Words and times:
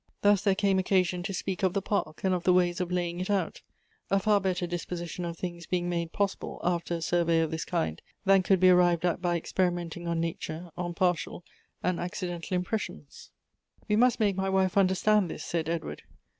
Thus 0.23 0.41
there 0.41 0.55
came 0.55 0.79
occasion 0.79 1.21
to 1.21 1.31
speak 1.31 1.61
of 1.61 1.73
the 1.73 1.79
park, 1.83 2.23
and 2.23 2.33
of 2.33 2.43
the 2.43 2.53
ways 2.53 2.81
of 2.81 2.91
laying 2.91 3.19
it 3.19 3.29
out; 3.29 3.61
a 4.09 4.17
far 4.19 4.41
better 4.41 4.65
disposition 4.65 5.25
of 5.25 5.37
things 5.37 5.67
being 5.67 5.89
made 5.89 6.11
possible 6.11 6.59
after 6.63 6.95
a 6.95 7.01
survey 7.03 7.39
of 7.41 7.51
this 7.51 7.65
kind, 7.65 8.01
than 8.25 8.41
could 8.41 8.59
be 8.59 8.71
arrived 8.71 9.05
at 9.05 9.21
by 9.21 9.35
experimenting 9.37 10.07
on 10.07 10.19
nature, 10.19 10.71
on 10.75 10.95
partial 10.95 11.43
and 11.83 11.99
accidental 11.99 12.55
impressions." 12.55 13.29
We 13.87 13.95
must 13.95 14.19
make 14.19 14.35
my 14.35 14.49
wife 14.49 14.75
understand 14.75 15.29
this,'' 15.29 15.45
said 15.45 15.69
Edward. 15.69 16.01